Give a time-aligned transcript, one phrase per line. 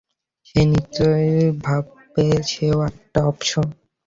[0.45, 3.67] সে নিশ্চয়ই ভাববে, সে-ও আরেকটা অপশন।